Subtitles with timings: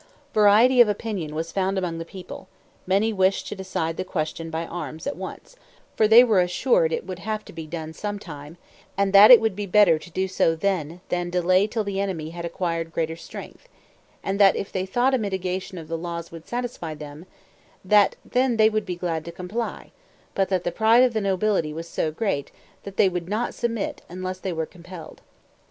[0.33, 2.47] Variety of opinion was found among the people;
[2.87, 5.55] many wished to decide the question by arms at once,
[5.95, 8.57] for they were assured it would have to be done some time,
[8.97, 12.31] and that it would be better to do so then than delay till the enemy
[12.31, 13.69] had acquired greater strength;
[14.23, 17.27] and that if they thought a mitigation of the laws would satisfy them,
[17.85, 19.91] that then they would be glad to comply,
[20.33, 22.51] but that the pride of the nobility was so great
[22.85, 25.21] they would not submit unless they were compelled.